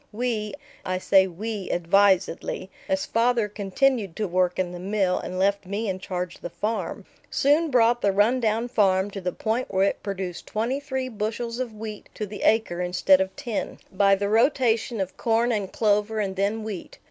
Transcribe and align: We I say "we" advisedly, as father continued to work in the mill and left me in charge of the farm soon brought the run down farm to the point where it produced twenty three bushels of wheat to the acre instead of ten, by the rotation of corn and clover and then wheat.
We 0.11 0.55
I 0.83 0.97
say 0.97 1.27
"we" 1.27 1.69
advisedly, 1.69 2.71
as 2.89 3.05
father 3.05 3.47
continued 3.47 4.15
to 4.15 4.27
work 4.27 4.57
in 4.57 4.71
the 4.71 4.79
mill 4.79 5.19
and 5.19 5.37
left 5.37 5.67
me 5.67 5.87
in 5.87 5.99
charge 5.99 6.37
of 6.37 6.41
the 6.41 6.49
farm 6.49 7.05
soon 7.29 7.69
brought 7.69 8.01
the 8.01 8.11
run 8.11 8.39
down 8.39 8.67
farm 8.67 9.11
to 9.11 9.21
the 9.21 9.31
point 9.31 9.71
where 9.71 9.83
it 9.87 10.01
produced 10.01 10.47
twenty 10.47 10.79
three 10.79 11.07
bushels 11.07 11.59
of 11.59 11.75
wheat 11.75 12.09
to 12.15 12.25
the 12.25 12.41
acre 12.41 12.81
instead 12.81 13.21
of 13.21 13.35
ten, 13.35 13.77
by 13.91 14.15
the 14.15 14.27
rotation 14.27 14.99
of 14.99 15.17
corn 15.17 15.51
and 15.51 15.71
clover 15.71 16.19
and 16.19 16.35
then 16.35 16.63
wheat. 16.63 16.97